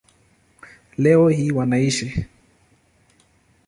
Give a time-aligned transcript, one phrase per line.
[0.97, 2.25] Leo hii wanaishi